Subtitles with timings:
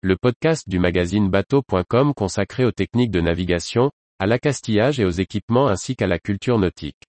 [0.00, 5.66] le podcast du magazine bateau.com consacré aux techniques de navigation, à l'accastillage et aux équipements
[5.66, 7.02] ainsi qu'à la culture nautique.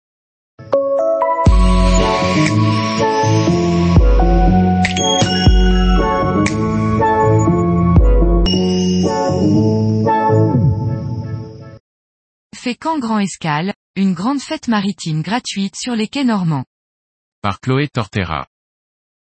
[12.55, 16.65] Fécamp Grand Escale, une grande fête maritime gratuite sur les quais normands.
[17.43, 18.47] Par Chloé Tortera.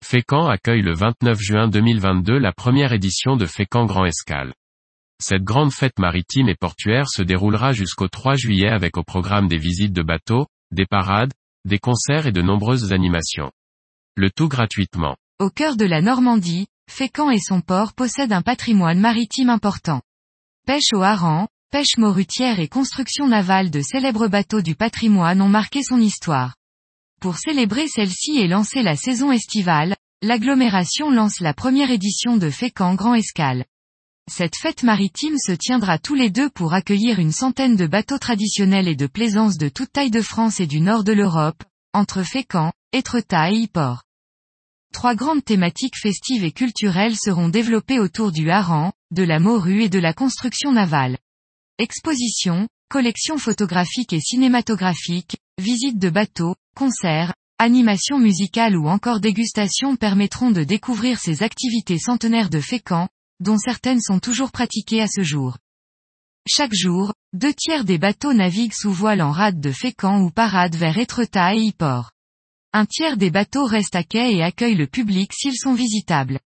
[0.04, 4.54] Fécamp accueille le 29 juin 2022 la première édition de Fécamp Grand Escale.
[5.22, 9.58] Cette grande fête maritime et portuaire se déroulera jusqu'au 3 juillet avec au programme des
[9.58, 11.32] visites de bateaux, des parades,
[11.64, 13.52] des concerts et de nombreuses animations.
[14.16, 15.16] Le tout gratuitement.
[15.40, 20.02] Au cœur de la Normandie, Fécamp et son port possèdent un patrimoine maritime important.
[20.66, 25.84] Pêche au hareng, pêche morutière et construction navale de célèbres bateaux du patrimoine ont marqué
[25.84, 26.56] son histoire.
[27.22, 32.96] Pour célébrer celle-ci et lancer la saison estivale, l'agglomération lance la première édition de Fécamp
[32.96, 33.66] Grand Escale.
[34.28, 38.88] Cette fête maritime se tiendra tous les deux pour accueillir une centaine de bateaux traditionnels
[38.88, 41.64] et de plaisance de toute taille de France et du nord de l'Europe,
[41.94, 44.02] entre Fécamp, Étretat et Yport.
[44.92, 49.90] Trois grandes thématiques festives et culturelles seront développées autour du hareng, de la morue et
[49.90, 51.20] de la construction navale.
[51.78, 60.52] Exposition, collections photographiques et cinématographiques, visites de bateaux, concerts, animations musicales ou encore dégustations permettront
[60.52, 63.08] de découvrir ces activités centenaires de Fécamp,
[63.40, 65.58] dont certaines sont toujours pratiquées à ce jour.
[66.48, 70.76] Chaque jour, deux tiers des bateaux naviguent sous voile en rade de Fécamp ou parade
[70.76, 72.12] vers Étretat et Yport.
[72.74, 76.40] Un tiers des bateaux restent à quai et accueillent le public s'ils sont visitables.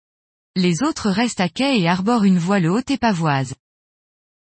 [0.54, 3.54] Les autres restent à quai et arborent une voile haute et pavoise.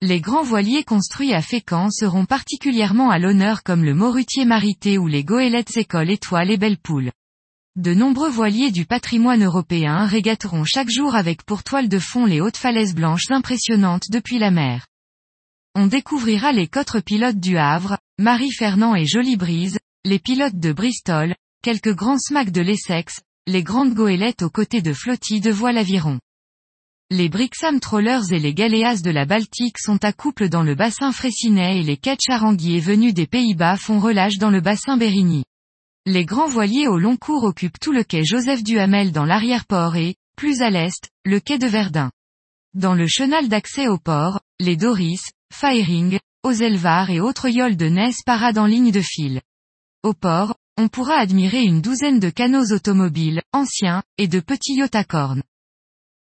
[0.04, 5.06] Les grands voiliers construits à Fécamp seront particulièrement à l'honneur comme le Morutier Marité ou
[5.06, 7.12] les goélettes École Étoile et Belle Poule.
[7.76, 12.40] De nombreux voiliers du patrimoine européen régateront chaque jour avec pour toile de fond les
[12.40, 14.88] hautes falaises blanches impressionnantes depuis la mer.
[15.76, 20.72] On découvrira les quatre pilotes du Havre, Marie Fernand et Jolie Brise, les pilotes de
[20.72, 25.78] Bristol, quelques grands smacks de l'Essex, les grandes goélettes aux côtés de flottilles de voile
[25.78, 26.18] aviron.
[27.14, 31.12] Les Brixham Trollers et les Galéas de la Baltique sont à couple dans le bassin
[31.12, 35.44] Fraissinet et les quêtes charanguiers venus des Pays-Bas font relâche dans le bassin Bérigny.
[36.06, 40.14] Les grands voiliers au long cours occupent tout le quai Joseph Duhamel dans l'arrière-port et,
[40.36, 42.10] plus à l'est, le quai de Verdun.
[42.72, 48.22] Dans le chenal d'accès au port, les Doris, Fairing, Oselvar et autres yoles de Ness
[48.24, 49.42] paradent en ligne de fil.
[50.02, 54.94] Au port, on pourra admirer une douzaine de canots automobiles, anciens, et de petits yachts
[54.94, 55.42] à cornes.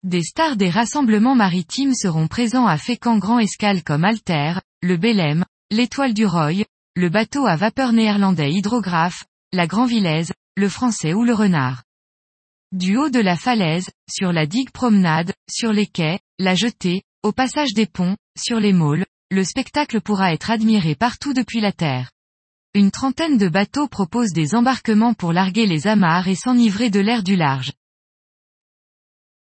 [0.04, 5.44] Des stars des rassemblements maritimes seront présents à Fécamp Grand Escale comme Alter, le Belém,
[5.70, 6.64] l'Étoile du Roy,
[6.96, 11.84] le bateau à vapeur néerlandais Hydrographe, la Grand Villaise, le Français ou le Renard.
[12.72, 17.30] Du haut de la falaise, sur la digue promenade, sur les quais, la jetée, au
[17.30, 22.10] passage des ponts, sur les môles, le spectacle pourra être admiré partout depuis la terre.
[22.74, 27.22] Une trentaine de bateaux proposent des embarquements pour larguer les amarres et s'enivrer de l'air
[27.22, 27.72] du large.